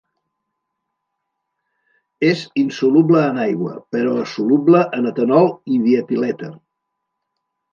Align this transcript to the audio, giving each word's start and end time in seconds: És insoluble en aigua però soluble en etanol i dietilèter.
És 2.29 2.41
insoluble 2.61 3.21
en 3.27 3.37
aigua 3.43 3.75
però 3.97 4.17
soluble 4.35 4.83
en 5.01 5.11
etanol 5.13 5.53
i 5.77 5.81
dietilèter. 5.85 6.51